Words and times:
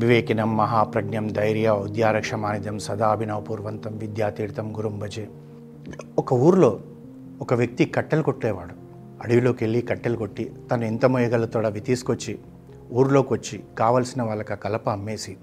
వివేకినం 0.00 0.56
మహాప్రజ్ఞం 0.56 1.26
ధైర్య 1.26 1.70
ఉద్యారక్షమానిధం 1.70 2.78
సదాభినవపూర్వంతం 2.78 3.98
విద్యాతీర్థం 3.98 4.76
గురుం 4.76 4.98
భజే. 4.98 5.28
ఒక 6.18 6.32
ఊర్లో 6.32 6.80
ఒక 7.40 7.54
వ్యక్తి 7.54 7.84
కట్టెలు 7.84 8.22
కొట్టేవాడు. 8.22 8.74
అడవిలోకి 9.22 9.64
వెళ్ళి 9.64 9.82
కట్టెలు 9.82 10.16
కొట్టి 10.16 10.52
తను 10.70 10.84
ఎంత 10.84 11.06
మోయగలుగుతాడో 11.06 11.66
అవి 11.66 11.80
తీసుకొచ్చి 11.80 12.38
ఊర్లోకి 12.92 13.32
వచ్చి 13.32 13.60
కావలసిన 13.78 14.22
వాళ్ళకి 14.22 14.52
ఆ 14.52 14.56
కలప 14.56 14.90
అమ్మేసి 14.90 15.36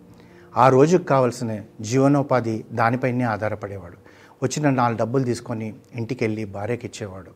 ఆ 0.58 0.70
రోజుకు 0.70 1.04
కావలసిన 1.04 1.62
జీవనోపాధి 1.82 2.66
దానిపైనే 2.72 3.24
ఆధారపడేవాడు. 3.24 3.98
వచ్చిన 4.44 4.70
నాలుగు 4.70 4.98
డబ్బులు 4.98 5.24
తీసుకొని 5.24 5.74
ఇంటికి 5.96 6.24
వెళ్ళి 6.24 6.46
భార్యకి 6.46 6.88
ఇచ్చేవాడు. 6.88 7.32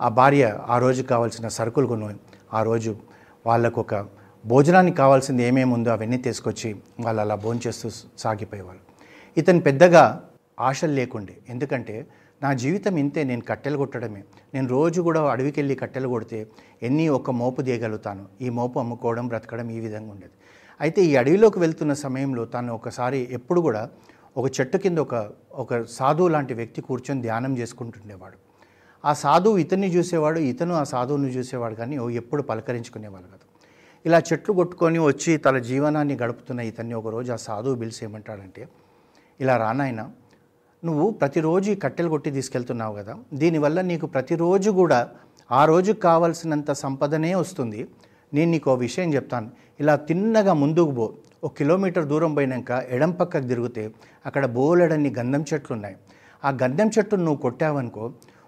ఆ 0.00 0.08
భార్య 0.08 0.58
ఆ 0.68 0.78
రోజు 0.78 1.02
కావాల్సిన 1.02 1.48
సరుకులు 1.48 1.86
కొని 1.86 2.14
ఆ 2.54 2.62
రోజు 2.62 2.96
వాళ్ళకు 3.46 3.80
ఒక 3.80 4.17
భోజనానికి 4.46 4.96
కావాల్సింది 4.96 5.42
ఏమేమి 5.42 5.72
ఉందో 5.72 5.90
అవన్నీ 5.90 6.16
తీసుకొచ్చి 6.16 6.76
వాళ్ళు 7.00 7.20
అలా 7.20 7.34
భోంచేస్తూ 7.34 7.90
సాగిపోయేవాళ్ళు. 8.18 8.82
ఇతను 9.38 9.60
పెద్దగా 9.60 10.24
ఆశలు 10.60 10.92
లేకుండే. 10.92 11.36
ఎందుకంటే 11.48 12.06
నా 12.42 12.52
జీవితం 12.52 12.96
ఇంతే 12.96 13.24
నేను 13.24 13.40
కట్టెలు 13.40 13.76
కొట్టడమే. 13.76 14.24
నేను 14.54 14.68
రోజు 14.68 15.02
కూడా 15.02 15.30
అడవికి 15.30 15.60
వెళ్ళి 15.60 15.74
కట్టెలు 15.74 16.08
కొడితే 16.08 16.46
ఎన్ని 16.82 17.08
ఒక 17.08 17.30
మోపు 17.30 17.62
తీయగలుగుతాను? 17.62 18.26
ఈ 18.40 18.48
మోపు 18.48 18.78
అమ్ముకోవడం 18.78 19.28
బ్రతకడం 19.28 19.70
ఈ 19.70 19.80
విధంగా 19.80 20.10
ఉండేది. 20.10 20.32
అయితే 20.80 21.02
ఈ 21.02 21.16
అడవిలోకి 21.16 21.58
వెళ్తున్న 21.58 21.92
సమయంలో 21.92 22.44
తను 22.44 22.74
ఒకసారి 22.74 23.28
ఎప్పుడు 23.30 23.60
కూడా 23.60 23.90
ఒక 24.36 24.60
చెట్టు 24.60 24.76
కింద 24.76 24.98
ఒక 24.98 25.30
ఒక 25.54 25.82
సాధువు 25.82 26.28
లాంటి 26.28 26.54
వ్యక్తి 26.54 26.80
కూర్చొని 26.82 27.22
ధ్యానం 27.22 27.58
చేసుకుంటుండేవాడు. 27.58 28.36
ఆ 29.04 29.12
సాధువు 29.12 29.58
ఇతన్ని 29.58 29.96
చూసేవాడు 29.96 30.38
ఇతను 30.38 30.74
ఆ 30.74 30.84
సాధువుని 30.84 31.28
చూసేవాడు 31.28 31.74
కానీ 31.74 31.96
ఎప్పుడు 31.96 32.42
పలకరించుకునేవాళ్ళు 32.42 33.28
కాదు. 33.28 33.47
ఇలా 34.04 34.18
చెట్లు 34.18 34.52
కొట్టుకొని 34.52 34.98
వచ్చి 34.98 35.36
తన 35.36 35.58
జీవనాన్ని 35.58 36.14
గడుపుతున్న 36.16 36.60
ఇతన్ని 36.60 36.94
ఒకరోజు 36.94 37.32
ఆ 37.32 37.36
సాధువు 37.36 37.76
పిలిచి 37.76 38.04
ఏమంటాడంటే 38.04 38.68
ఇలా 39.40 39.56
రానాయన 39.56 40.02
నువ్వు 40.82 41.10
ప్రతిరోజు 41.10 41.70
ఈ 41.70 41.74
కట్టెలు 41.74 42.08
కొట్టి 42.08 42.30
తీసుకెళ్తున్నావు 42.30 42.94
కదా 42.94 43.14
దీనివల్ల 43.32 43.80
నీకు 43.80 44.06
ప్రతిరోజు 44.06 44.70
కూడా 44.70 44.98
ఆ 45.50 45.64
రోజుకు 45.64 46.00
కావాల్సినంత 46.00 46.70
సంపదనే 46.72 47.34
వస్తుంది. 47.34 47.80
నేను 48.32 48.50
నీకు 48.50 48.70
ఓ 48.70 48.74
విషయం 48.76 49.14
చెప్తాను. 49.14 49.48
ఇలా 49.80 49.96
తిన్నగా 50.08 50.52
ముందుకు 50.52 50.90
పో. 50.90 51.06
ఒక 51.44 51.52
కిలోమీటర్ 51.58 52.04
దూరం 52.04 52.34
పోయినాక 52.34 52.70
ఎడం 52.88 53.10
పక్కకు 53.10 53.46
తిరిగితే 53.46 53.84
అక్కడ 54.26 54.44
బోలెడన్ని 54.56 55.10
గంధం 55.18 55.44
చెట్లు 55.52 55.72
ఉన్నాయి 55.76 55.96
ఆ 56.44 56.50
గంధం 56.62 56.88
చెట్టును 56.88 57.24
నువ్వు 57.24 57.40
కొట్టావనుకో 57.42 58.04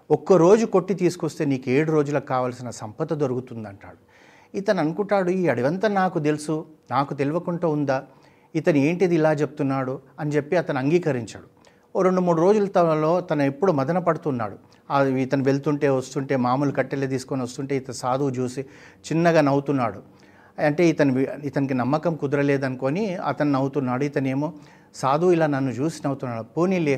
ఒక్క 0.09 0.33
రోజు 0.33 0.65
కొట్టి 0.65 0.93
తీసుకొస్తే 0.93 1.45
నీకు 1.45 1.69
ఏడు 1.69 1.91
రోజులకు 1.91 2.27
కావాల్సిన 2.27 2.69
సంపద 2.69 3.13
దొరుకుతుంది 3.13 3.67
అంటాడు 3.67 3.99
ఇతను 4.55 4.79
అనుకుంటాడు 4.79 5.29
ఈ 5.29 5.47
అడవంతా 5.47 5.87
నాకు 5.87 6.19
తెలుసు 6.19 6.65
నాకు 6.91 7.13
తెలియకుండా 7.13 7.67
ఉందా? 7.67 8.03
ఇతను 8.55 8.77
ఏంటిది 8.77 9.15
ఇలా 9.15 9.33
చెప్తున్నాడు? 9.33 9.99
అని 10.19 10.31
చెప్పి 10.31 10.55
అతను 10.57 10.79
అంగీకరించాడు. 10.79 11.47
ఓ 11.95 12.01
రెండు 12.01 12.21
మూడు 12.21 12.41
రోజుల 12.41 12.65
తనలో 12.65 13.21
తను 13.21 13.41
ఎప్పుడు 13.41 13.71
మదన 13.71 13.99
పడుతున్నాడు. 13.99 14.57
ఇతను 15.07 15.43
వెళ్తుంటే 15.43 15.89
వస్తుంటే 15.89 16.35
మామూలు 16.35 16.71
కట్టెలు 16.71 17.07
తీసుకొని 17.07 17.43
వస్తుంటే 17.43 17.75
ఇతను 17.75 17.95
సాధువు 17.95 18.29
చూసి 18.29 18.61
చిన్నగా 19.07 19.41
నవ్వుతున్నాడు. 19.41 20.01
అంటే 20.59 20.87
ఇతను 20.87 21.19
ఇతనికి 21.19 21.73
నమ్మకం 21.73 22.15
కుదరలేదనుకొని 22.15 23.15
అతను 23.15 23.51
నవ్వుతున్నాడు. 23.51 24.03
ఇతనేమో 24.03 24.53
సాధువు 24.95 25.31
ఇలా 25.35 25.47
నన్ను 25.47 25.71
చూసి 25.71 25.99
నవ్వుతున్నాడు. 26.05 26.45
పోనీలే 26.55 26.95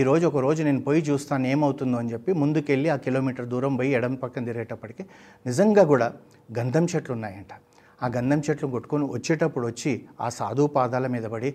ఈరోజు 0.00 0.24
ఒక 0.30 0.38
రోజు 0.46 0.60
నేను 0.62 0.80
పోయి 0.86 1.02
చూస్తాను 1.08 1.46
ఏమవుతుందో 1.46 1.96
అని 1.98 2.10
చెప్పి 2.14 2.30
ముందుకెళ్ళి 2.32 2.88
ఆ 2.94 2.96
కిలోమీటర్ 3.04 3.46
దూరం 3.52 3.74
పోయి 3.76 3.90
ఎడం 3.98 4.14
పక్కన 4.22 4.44
తిరిగేటప్పటికి 4.48 5.02
నిజంగా 5.46 5.84
కూడా 5.92 6.08
గంధం 6.58 6.84
చెట్లు 6.92 7.12
ఉన్నాయంట. 7.12 7.52
ఆ 8.02 8.08
గంధం 8.16 8.40
చెట్లు 8.46 8.68
కొట్టుకొని 8.74 9.04
వచ్చేటప్పుడు 9.16 9.66
వచ్చి 9.66 9.92
ఆ 10.20 10.28
సాధువు 10.38 10.70
పాదాల 10.76 11.06
మీద 11.14 11.26
పడి 11.34 11.50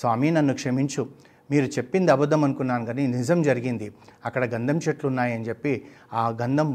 స్వామి 0.00 0.30
నన్ను 0.30 0.54
క్షమించు. 0.54 1.04
మీరు 1.52 1.68
చెప్పింది 1.76 2.10
అబద్ధం 2.14 2.42
అనుకున్నాను 2.46 2.84
కానీ 2.88 3.04
నిజం 3.16 3.38
జరిగింది. 3.48 3.86
అక్కడ 4.26 4.42
గంధం 4.54 4.78
చెట్లు 4.84 5.06
ఉన్నాయని 5.08 5.46
చెప్పి 5.48 5.72
ఆ 6.12 6.24
గంధం 6.42 6.68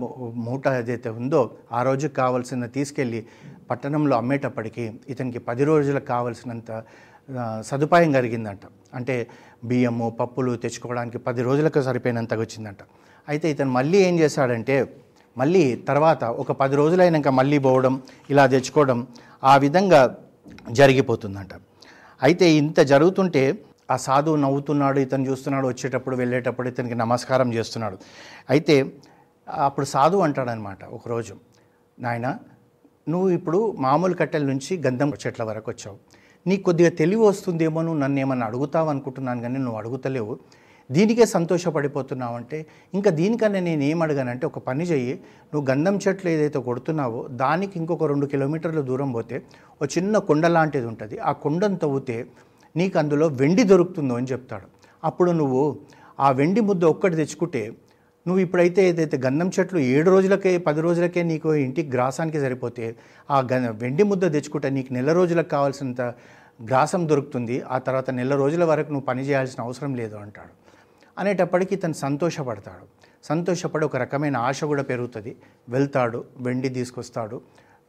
మూట 0.47 0.67
ఏదైతే 0.79 1.09
ఉందో 1.19 1.41
ఆ 1.71 1.81
రోజుకి 1.83 2.15
కావాల్సిన 2.21 2.67
తీసుకెళ్ళి 2.77 3.21
పట్టణంలో 3.69 4.15
అమ్మేటప్పటికి 4.21 4.83
ఇతనికి 5.09 5.39
పది 5.49 5.63
రోజులకు 5.63 6.07
కావాల్సినంత 6.15 6.71
సదుపాయం 7.69 8.11
కలిగిందంట. 8.17 8.63
అంటే 8.97 9.15
బియ్యము 9.69 10.07
పప్పులు 10.19 10.51
తెచ్చుకోవడానికి 10.63 11.17
పది 11.27 11.41
రోజులకు 11.47 11.81
సరిపోయినంతగా 11.87 12.41
వచ్చిందంట. 12.45 12.81
అయితే 13.27 13.45
ఇతను 13.53 13.71
మళ్ళీ 13.77 13.99
ఏం 14.09 14.15
చేశాడంటే 14.19 14.75
మళ్ళీ 15.37 15.63
తర్వాత 15.89 16.23
ఒక 16.41 16.51
పది 16.61 16.75
రోజులైనాక 16.81 17.29
మళ్ళీ 17.39 17.57
పోవడం 17.67 17.93
ఇలా 18.33 18.43
తెచ్చుకోవడం 18.55 18.99
ఆ 19.51 19.53
విధంగా 19.65 20.01
జరిగిపోతుందంట. 20.79 21.53
అయితే 22.21 22.45
ఇంత 22.61 22.79
జరుగుతుంటే 22.91 23.43
ఆ 23.93 23.95
సాధువు 24.05 24.37
నవ్వుతున్నాడు 24.43 24.99
ఇతను 25.05 25.25
చూస్తున్నాడు 25.29 25.67
వచ్చేటప్పుడు 25.71 26.15
వెళ్ళేటప్పుడు 26.21 26.67
ఇతనికి 26.71 26.95
నమస్కారం 27.03 27.49
చేస్తున్నాడు. 27.57 27.97
అయితే 28.53 28.75
అప్పుడు 29.47 29.85
సాధువు 29.85 30.23
అంటాడనమాట 30.27 30.83
ఒకరోజు 30.97 31.33
నాయన 32.05 32.27
నువ్వు 33.13 33.29
ఇప్పుడు 33.37 33.59
మామూలు 33.85 34.15
కట్టెల 34.21 34.45
నుంచి 34.51 34.73
గంధం 34.85 35.09
చెట్ల 35.23 35.43
వరకు 35.43 35.67
వచ్చావు. 35.73 35.97
నీకు 36.47 36.63
కొద్దిగా 36.63 36.89
తెలివి 36.89 37.21
వస్తుందేమో 37.21 37.81
నువ్వు 37.81 37.99
నన్ను 37.99 38.19
ఏమన్నా 38.19 38.47
అడుగుతావు 38.47 38.89
అనుకుంటున్నాను 38.89 39.41
కానీ 39.41 39.59
నువ్వు 39.59 39.77
అడుగుతలేవు. 39.77 40.39
దీనికే 40.91 41.25
సంతోషపడిపోతున్నావు 41.25 42.35
అంటే 42.35 42.65
ఇంకా 42.93 43.11
దీనికన్నా 43.11 43.59
నేను 43.59 43.83
ఏం 43.83 44.01
ఒక 44.45 44.59
పని 44.59 44.83
చెయ్యి. 44.83 45.13
నువ్వు 45.53 45.71
గంధం 45.71 45.99
చెట్లు 46.07 46.29
ఏదైతే 46.29 46.59
కొడుతున్నావో 46.59 47.27
దానికి 47.31 47.79
ఇంకొక 47.79 48.03
రెండు 48.03 48.25
కిలోమీటర్ల 48.25 48.81
దూరం 48.81 49.11
పోతే 49.11 49.37
ఒక 49.81 49.97
చిన్న 49.97 50.17
కొండ 50.17 50.45
లాంటిది 50.45 50.85
ఉంటుంది. 50.85 51.17
ఆ 51.17 51.31
కొండను 51.31 51.75
తవ్వితే 51.75 52.27
నీకు 52.75 52.99
అందులో 52.99 53.27
వెండి 53.27 53.63
దొరుకుతుందో 53.63 54.15
అని 54.15 54.27
చెప్తాడు. 54.27 54.67
అప్పుడు 55.03 55.31
నువ్వు 55.31 55.79
ఆ 56.19 56.31
వెండి 56.31 56.61
ముద్ద 56.61 56.83
ఒక్కటి 56.85 57.15
తెచ్చుకుంటే 57.15 57.71
నువ్వు 58.25 58.39
ఇప్పుడైతే 58.41 58.81
ఏదైతే 58.89 59.17
గంధం 59.17 59.51
చెట్లు 59.59 59.79
ఏడు 59.79 60.09
రోజులకే 60.09 60.57
పది 60.57 60.81
రోజులకే 60.81 61.23
నీకు 61.23 61.49
ఇంటికి 61.55 61.89
గ్రాసానికి 61.89 62.39
సరిపోతే 62.39 62.85
ఆ 63.29 63.39
గ 63.41 63.71
వెండి 63.81 64.03
ముద్ద 64.03 64.31
తెచ్చుకుంటే 64.33 64.69
నీకు 64.69 64.93
నెల 64.93 65.11
రోజులకు 65.11 65.47
కావాల్సినంత 65.47 66.01
గ్రాసం 66.59 67.07
దొరుకుతుంది. 67.07 67.61
ఆ 67.61 67.77
తర్వాత 67.77 68.09
నెల 68.11 68.33
రోజుల 68.35 68.63
వరకు 68.63 68.89
నువ్వు 68.91 69.05
పని 69.05 69.21
చేయాల్సిన 69.21 69.61
అవసరం 69.61 69.95
లేదు 69.95 70.15
అంటాడు. 70.15 70.53
అనేటప్పటికీ 71.17 71.75
తను 71.75 71.93
సంతోషపడతాడు. 71.93 72.85
సంతోషపడి 73.23 73.85
ఒక 73.85 73.95
రకమైన 73.95 74.37
ఆశ 74.47 74.63
కూడా 74.63 74.83
పెరుగుతుంది. 74.83 75.31
వెళ్తాడు 75.69 76.25
వెండి 76.37 76.69
తీసుకొస్తాడు 76.69 77.37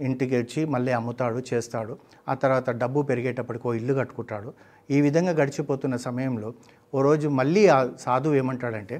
ఇంటికి 0.00 0.36
వచ్చి 0.36 0.64
మళ్ళీ 0.64 0.92
అమ్ముతాడు 0.92 1.42
చేస్తాడు. 1.50 1.92
ఆ 2.28 2.34
తర్వాత 2.34 2.70
డబ్బు 2.70 3.02
పెరిగేటప్పటికో 3.02 3.74
ఇల్లు 3.74 3.94
కట్టుకుంటాడు. 3.94 4.50
ఈ 4.90 5.00
విధంగా 5.00 5.32
గడిచిపోతున్న 5.32 5.96
సమయంలో 5.96 6.48
ఓ 6.92 7.02
రోజు 7.02 7.28
మళ్ళీ 7.40 7.66
ఆ 7.68 7.78
సాధువు 7.98 8.34
ఏమంటాడంటే 8.34 8.96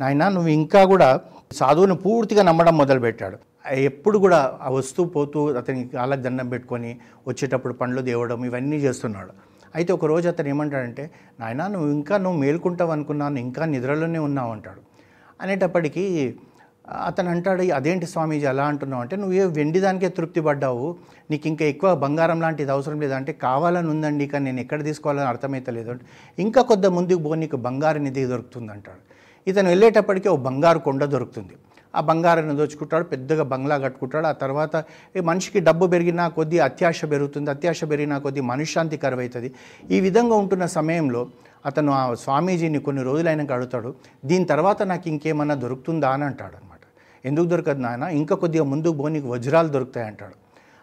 నాయన 0.00 0.24
నువ్వు 0.28 0.50
ఇంకా 0.60 0.80
కూడా 0.84 1.08
సాధువుని 1.52 1.96
పూర్తిగా 2.04 2.42
నమ్మడం 2.42 2.74
మొదలుపెట్టాడు. 2.78 3.36
ఎప్పుడు 3.88 4.16
కూడా 4.18 4.38
ఆ 4.66 4.68
వస్తూ 4.70 5.04
పోతూ 5.04 5.40
అతనికి 5.60 5.88
కాళ్ళకి 5.96 6.22
దండం 6.22 6.48
పెట్టుకొని 6.48 6.90
వచ్చేటప్పుడు 7.26 7.74
పండ్లు 7.74 8.00
దేవడం 8.00 8.44
ఇవన్నీ 8.44 8.76
చేస్తున్నాడు. 8.76 9.32
అయితే 9.74 9.90
ఒక 9.92 10.04
రోజు 10.06 10.26
అతను 10.28 10.48
ఏమంటాడంటే 10.48 11.04
నాయన 11.40 11.62
నువ్వు 11.66 11.88
ఇంకా 11.98 12.14
నువ్వు 12.18 12.38
మేల్కుంటావు 12.44 12.92
అనుకున్నాను 12.96 13.38
ఇంకా 13.46 13.64
నిద్రలోనే 13.74 14.20
ఉన్నావు 14.28 14.52
అంటాడు. 14.52 14.80
అనేటప్పటికీ 15.42 16.04
అతను 17.08 17.28
అంటాడు 17.32 17.62
అదేంటి 17.78 18.06
స్వామీజీ 18.12 18.46
అలా 18.52 18.64
అంటున్నావు? 18.72 19.02
అంటే 19.04 19.16
నువ్వు 19.16 19.34
ఏ 19.40 19.44
వెండి 19.58 19.80
దానికే 19.84 20.08
తృప్తి 20.18 20.40
పడ్డావు? 20.46 20.86
నీకు 21.30 21.46
ఇంకా 21.52 21.64
ఎక్కువ 21.72 21.88
బంగారం 22.04 22.38
లాంటిది 22.44 22.72
అవసరం 22.76 22.98
లేదంటే 23.04 23.32
కావాలని 23.46 23.88
ఉందండి 23.94 24.26
కానీ 24.32 24.44
నేను 24.48 24.60
ఎక్కడ 24.64 24.80
తీసుకోవాలని 24.88 25.28
అర్థమైతలేదు. 25.32 25.90
అంటే 25.94 26.04
ఇంకా 26.38 26.62
కొద్ది 26.70 26.90
ముందుకు 26.98 27.22
పో 27.26 27.34
నీకు 27.34 27.58
బంగారం 27.66 28.04
నిధి 28.08 28.24
దొరుకుతుంది 28.32 28.72
అంటాడు 28.76 29.02
ఇతను 29.46 29.68
వెళ్ళేటప్పటికీ 29.68 30.28
ఓ 30.28 30.36
బంగారు 30.36 30.78
కొండ 30.78 31.04
దొరుకుతుంది. 31.04 31.54
ఆ 31.94 32.00
బంగారాన్ని 32.00 32.54
దోచుకుంటాడు 32.56 33.04
పెద్దగా 33.04 33.42
బంగ్లా 33.42 33.78
కట్టుకుంటాడు. 33.78 34.26
ఆ 34.26 34.32
తర్వాత 34.32 34.74
ఈ 35.16 35.20
మనిషికి 35.20 35.60
డబ్బు 35.60 35.86
పెరిగినా 35.86 36.28
కొద్దీ 36.28 36.58
అత్యాశ 36.58 37.04
పెరుగుతుంది 37.04 37.50
అత్యాశ 37.50 37.84
పెరిగినా 37.84 38.18
కొద్దీ 38.18 38.40
మనశ్శాంతి 38.40 38.96
కరువవుతుంది 38.96 39.48
ఈ 39.90 40.00
విధంగా 40.00 40.36
ఉంటున్న 40.36 40.66
సమయంలో 40.66 41.22
అతను 41.66 41.92
ఆ 41.92 42.14
స్వామీజీని 42.14 42.78
కొన్ని 42.78 43.02
రోజులైనాక 43.02 43.52
అడుగుతాడు 43.52 43.94
దీని 44.24 44.44
తర్వాత 44.44 44.82
నాకు 44.82 45.08
ఇంకేమన్నా 45.08 45.54
దొరుకుతుందా? 45.54 46.08
అని 46.08 46.24
అంటాడు 46.24 46.56
అనమాట 46.56 46.82
ఎందుకు 47.24 47.46
దొరకదు 47.46 47.80
నాయన? 47.80 48.04
ఇంకా 48.20 48.34
కొద్దిగా 48.36 48.64
ముందుకు 48.64 48.96
పోనీకి 49.02 49.26
వజ్రాలు 49.26 49.68
దొరుకుతాయి 49.68 50.06
అంటాడు 50.06 50.36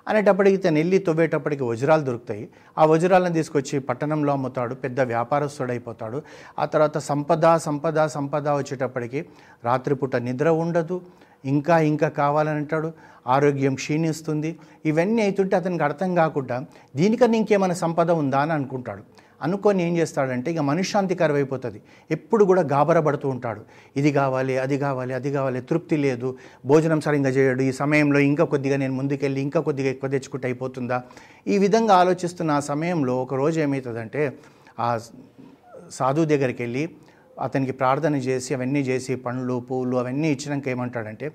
అనేటప్పటికి 0.07 0.57
తను 0.57 0.75
వెళ్ళి 0.75 0.97
తవ్వేటప్పటికి 0.97 1.63
వజ్రాలు 1.63 2.03
దొరుకుతాయి. 2.03 2.49
ఆ 2.77 2.85
వజ్రాలను 2.85 3.33
తీసుకొచ్చి 3.33 3.79
పట్టణంలో 3.79 4.33
అమ్ముతాడు 4.33 4.75
పెద్ద 4.75 5.01
వ్యాపారస్తుడైపోతాడు. 5.01 6.21
ఆ 6.59 6.65
తర్వాత 6.65 6.97
సంపద 6.97 7.55
సంపద 7.55 8.05
సంపద 8.05 8.49
వచ్చేటప్పటికి 8.49 9.25
రాత్రిపూట 9.65 10.15
నిద్ర 10.15 10.49
ఉండదు. 10.49 11.01
ఇంకా 11.45 11.79
ఇంకా 11.79 12.07
కావాలని 12.07 12.55
అంటాడు. 12.55 12.93
ఆరోగ్యం 13.27 13.75
క్షీణిస్తుంది. 13.75 14.59
ఇవన్నీ 14.85 15.21
అవుతుంటే 15.21 15.55
అతనికి 15.55 15.83
అర్థం 15.83 16.15
కాకుండా 16.15 16.65
దీనికన్నా 16.95 17.37
ఇంకేమైనా 17.37 17.73
సంపద 17.73 18.11
ఉందా 18.11 18.39
అని 18.39 18.53
అనుకుంటాడు. 18.53 19.03
అనుకొని 19.41 19.87
ఏం 19.87 19.97
చేస్తాడంటే 19.97 20.51
ఇక 20.51 20.59
మనశ్శాంతి 20.59 21.15
కరువైపోతుంది. 21.15 21.81
ఎప్పుడు 22.11 22.45
కూడా 22.45 22.61
గాబరపడుతూ 22.61 23.29
ఉంటాడు. 23.29 23.61
ఇది 23.97 24.11
కావాలి 24.11 24.57
అది 24.57 24.77
కావాలి 24.77 25.13
అది 25.13 25.31
కావాలి 25.31 25.61
తృప్తి 25.61 25.97
లేదు. 25.97 26.37
భోజనం 26.65 27.01
సరిగ్గా 27.01 27.29
చేయడు. 27.29 27.61
ఈ 27.61 27.71
సమయంలో 27.71 28.19
ఇంకా 28.19 28.43
కొద్దిగా 28.43 28.77
నేను 28.77 28.93
ముందుకెళ్ళి 28.93 29.41
ఇంకా 29.41 29.59
కొద్దిగా 29.61 29.89
ఎక్కువ 29.89 30.09
తెచ్చుకుంటే 30.09 30.47
అయిపోతుందా? 30.47 31.03
ఈ 31.47 31.57
విధంగా 31.57 31.95
ఆలోచిస్తున్న 31.95 32.51
ఆ 32.51 32.59
సమయంలో 32.59 33.15
ఒక 33.15 33.33
రోజు 33.33 33.59
ఏమవుతుందంటే 33.59 34.37
ఆ 34.79 34.99
సాధువు 35.91 36.25
దగ్గరికి 36.25 36.63
వెళ్ళి 36.63 36.89
అతనికి 37.41 37.71
ప్రార్థన 37.71 38.15
చేసి 38.15 38.53
అవన్నీ 38.53 38.79
చేసి 38.79 39.15
పండ్లు 39.15 39.59
పూలు 39.71 39.97
అవన్నీ 39.97 40.31
ఇచ్చినాక 40.31 40.67
ఏమంటాడంటే 40.67 41.31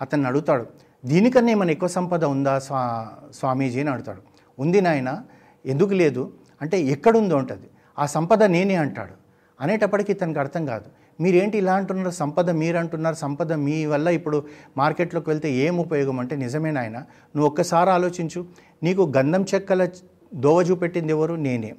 అతన్ని 0.00 0.26
అడుగుతాడు 0.26 0.66
దీనికన్నా 1.04 1.52
ఏమైనా 1.52 1.72
ఎక్కువ 1.72 1.88
సంపద 1.88 2.24
ఉందా 2.24 2.58
స్వా 2.58 3.08
స్వామీజీ? 3.34 3.80
అని 3.80 3.90
అడుగుతాడు. 3.90 4.22
ఉంది 4.58 4.80
నాయన 4.80 5.22
ఎందుకు 5.66 5.94
లేదు? 5.94 6.32
అంటే 6.62 6.80
ఎక్కడుందో 6.80 7.36
ఉంటుంది. 7.36 7.68
ఆ 7.98 8.06
సంపద 8.06 8.42
నేనే 8.42 8.74
అంటాడు. 8.74 9.14
అనేటప్పటికీ 9.60 10.12
తనకు 10.12 10.38
అర్థం 10.38 10.66
కాదు. 10.66 10.84
మీరేంటి 11.20 11.58
ఇలా 11.58 11.74
అంటున్నారు? 11.74 12.10
సంపద 12.10 12.50
మీరు 12.50 12.76
అంటున్నారు 12.76 13.14
సంపద 13.14 13.52
మీ 13.52 13.86
వల్ల 13.86 14.08
ఇప్పుడు 14.08 14.44
మార్కెట్లోకి 14.76 15.30
వెళ్తే 15.30 15.52
ఏం 15.52 15.78
ఉపయోగం 15.78 16.20
అంటే 16.20 16.36
నిజమే 16.36 16.70
నాయన 16.70 16.98
నువ్వు 17.36 17.46
ఒక్కసారి 17.46 17.90
ఆలోచించు. 17.90 18.46
నీకు 18.82 19.12
గంధం 19.16 19.44
చెక్కల 19.54 19.88
దోవ 20.34 20.62
చూపెట్టింది 20.62 21.12
ఎవరు? 21.12 21.34
నేనే. 21.34 21.74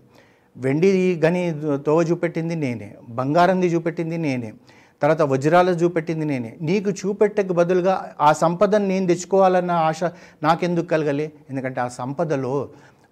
వెండి 0.57 1.21
గని 1.25 1.51
దోవ 1.88 2.01
చూపెట్టింది 2.01 2.56
నేనే. 2.56 2.95
బంగారంది 3.10 3.68
చూపెట్టింది 3.68 4.18
నేనే. 4.18 4.54
తర్వాత 5.01 5.21
వజ్రాలు 5.21 5.71
చూపెట్టింది 5.71 6.25
నేనే. 6.25 6.56
నీకు 6.62 6.89
చూపెట్టకు 6.92 7.54
బదులుగా 7.54 8.16
ఆ 8.21 8.33
సంపదను 8.33 8.88
నేను 8.88 9.07
తెచ్చుకోవాలన్న 9.07 9.71
ఆశ 9.71 10.04
నాకెందుకు 10.44 10.86
కలగలే? 10.86 11.31
ఎందుకంటే 11.50 11.81
ఆ 11.81 11.88
సంపదలో 11.88 12.69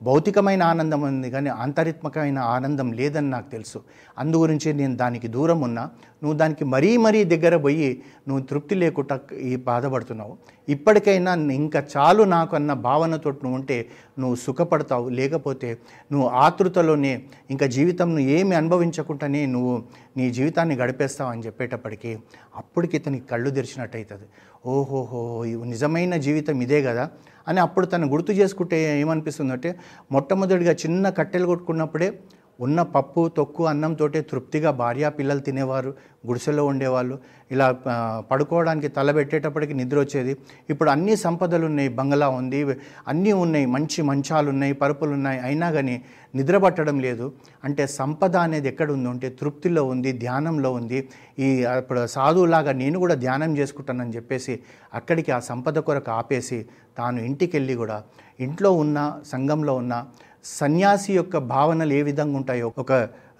భౌతికమైన 0.07 0.61
ఆనందం 0.73 1.01
ఉంది 1.09 1.29
కానీ 1.35 1.49
ఆంతరిత్మకమైన 1.63 2.39
ఆనందం 2.55 2.87
లేదని 2.99 3.29
నాకు 3.35 3.47
తెలుసు. 3.55 3.79
అందు 4.21 4.37
గురించి 4.43 4.69
నేను 4.79 4.95
దానికి 5.03 5.27
దూరం 5.35 5.59
ఉన్నా. 5.67 5.83
నువ్వు 6.23 6.35
దానికి 6.41 6.65
మరీ 6.73 6.91
మరీ 7.05 7.21
దగ్గర 7.33 7.55
పోయి 7.65 7.89
నువ్వు 8.27 8.41
తృప్తి 8.49 8.75
లేకుండా 8.81 9.15
ఈ 9.49 9.53
బాధపడుతున్నావు. 9.69 10.33
ఇప్పటికైనా 10.67 11.31
ఇంకా 11.61 11.79
చాలు 11.93 12.23
నాకు 12.35 12.53
అన్న 12.59 12.73
భావనతో 12.87 13.29
నువ్వు 13.43 13.55
ఉంటే 13.59 13.77
నువ్వు 14.21 14.37
సుఖపడతావు. 14.45 15.07
లేకపోతే 15.19 15.69
నువ్వు 16.11 16.27
ఆతృతలోనే 16.45 17.13
ఇంకా 17.55 17.67
జీవితం 17.77 18.11
ఏమి 18.37 18.55
అనుభవించకుండానే 18.61 19.43
నువ్వు 19.55 19.75
నీ 20.17 20.25
జీవితాన్ని 20.39 20.77
గడిపేస్తావు 20.81 21.31
అని 21.33 21.45
చెప్పేటప్పటికీ 21.47 22.13
అప్పటికి 22.61 22.95
ఇతనికి 23.01 23.25
కళ్ళు 23.33 23.49
తెరిచినట్టు 23.49 23.97
అవుతుంది 23.97 24.27
ఓహోహో 24.73 25.21
నిజమైన 25.71 26.15
జీవితం 26.25 26.57
ఇదే 26.65 26.81
కదా. 26.89 27.05
అని 27.47 27.59
అప్పుడు 27.59 27.85
తను 27.85 28.07
గుర్తు 28.07 28.31
చేసుకుంటే 28.31 28.77
ఏమనిపిస్తుందంటే 28.99 29.69
మొట్టమొదటిగా 30.11 30.73
చిన్న 30.83 31.09
కట్టెలు 31.09 31.47
కొట్టుకున్నప్పుడే 31.47 32.09
ఉన్న 32.59 32.81
పప్పు 32.81 33.31
తొక్కు 33.37 33.67
అన్నంతో 33.67 34.07
తృప్తిగా 34.07 34.71
భార్యా 34.71 35.09
పిల్లలు 35.09 35.39
తినేవారు 35.39 35.95
గుడిసెలో 36.27 36.65
ఉండేవాళ్ళు. 36.65 37.19
ఇలా 37.51 37.71
పడుకోవడానికి 38.31 38.87
తల 38.87 39.11
పెట్టేటప్పటికి 39.11 39.73
నిద్ర 39.73 39.99
వచ్చేది. 39.99 40.37
ఇప్పుడు 40.69 40.89
అన్ని 40.89 41.15
సంపదలు 41.15 41.65
ఉన్నాయి 41.65 41.89
బంగ్లా 41.89 42.29
ఉంది 42.29 42.77
అన్నీ 43.07 43.31
ఉన్నాయి 43.31 43.65
మంచి 43.65 44.01
మంచాలు 44.01 44.49
ఉన్నాయి 44.49 44.73
పరుపులు 44.73 45.11
ఉన్నాయి. 45.11 45.39
అయినా 45.39 45.71
కానీ 45.71 46.01
నిద్ర 46.35 46.57
పట్టడం 46.57 46.99
లేదు. 46.99 47.33
అంటే 47.63 47.87
సంపద 47.87 48.35
అనేది 48.35 48.67
ఎక్కడ 48.67 48.91
ఉందో? 48.91 49.09
అంటే 49.09 49.29
తృప్తిలో 49.29 49.83
ఉంది 49.83 50.11
ధ్యానంలో 50.11 50.71
ఉంది. 50.71 51.09
ఈ 51.39 51.65
ఇప్పుడు 51.77 52.05
సాధువులాగా 52.05 52.71
నేను 52.71 52.99
కూడా 52.99 53.15
ధ్యానం 53.15 53.57
చేసుకుంటానని 53.57 54.11
చెప్పేసి 54.11 54.59
అక్కడికి 54.93 55.31
ఆ 55.31 55.39
సంపద 55.39 55.79
కొరకు 55.79 56.11
ఆపేసి 56.11 56.65
తాను 56.97 57.19
ఇంటికి 57.19 57.57
వెళ్ళి 57.57 57.75
కూడా 57.75 58.03
ఇంట్లో 58.39 58.71
ఉన్న 58.71 59.21
సంఘంలో 59.25 59.75
ఉన్న 59.75 60.05
సన్యాసి 60.45 61.13
యొక్క 61.13 61.37
భావనలు 61.37 61.93
ఏ 61.93 62.01
విధంగా 62.01 62.37
ఉంటాయో 62.37 62.73
ఒక 62.77 62.93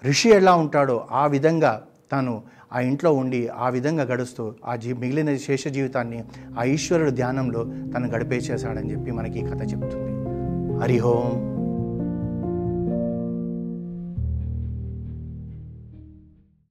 ఋషి 0.04 0.30
ఎలా 0.30 0.54
ఉంటాడో 0.54 1.06
ఆ 1.10 1.26
విధంగా 1.26 1.82
తాను 2.12 2.42
ఆ 2.72 2.80
ఇంట్లో 2.80 3.12
ఉండి 3.12 3.48
ఆ 3.48 3.68
విధంగా 3.68 4.02
గడుస్తూ 4.02 4.54
ఆ 4.64 4.76
జీ 4.76 4.92
మిగిలిన 4.92 5.36
శేష 5.36 5.68
జీవితాన్ని 5.68 6.24
ఆ 6.58 6.64
ఈశ్వరుడు 6.64 7.10
ధ్యానంలో 7.10 7.64
తను 7.64 8.08
గడిపేసేశాడని 8.10 8.92
చెప్పి 8.92 9.10
మనకి 9.10 9.38
ఈ 9.38 9.42
కథ 9.42 9.62
చెప్తుంది. 9.62 10.12
హరిహోం 10.82 11.53